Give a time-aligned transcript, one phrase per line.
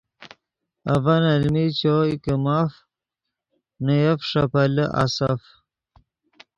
[0.93, 2.71] اڤن المین چوئے کہ ماف
[3.85, 5.41] نے یف ݰے پیلے آسف